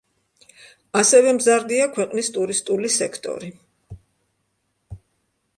ასევე 1.01 1.33
მზარდია 1.39 1.85
ქვეყნის 1.97 2.31
ტურისტული 2.39 2.91
სექტორი. 2.97 3.51